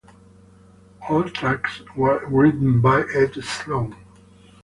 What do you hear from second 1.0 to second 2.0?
All tracks